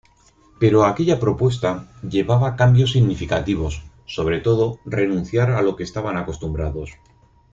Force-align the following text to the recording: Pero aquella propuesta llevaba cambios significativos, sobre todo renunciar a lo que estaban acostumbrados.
Pero 0.59 0.83
aquella 0.85 1.19
propuesta 1.19 1.87
llevaba 2.01 2.55
cambios 2.55 2.93
significativos, 2.93 3.83
sobre 4.07 4.39
todo 4.39 4.79
renunciar 4.83 5.51
a 5.51 5.61
lo 5.61 5.75
que 5.75 5.83
estaban 5.83 6.17
acostumbrados. 6.17 6.89